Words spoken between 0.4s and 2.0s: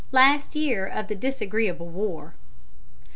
YEAR OF THE DISAGREEABLE